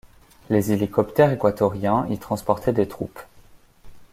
[0.49, 3.19] Les hélicoptères équatoriens y transportaient des troupes.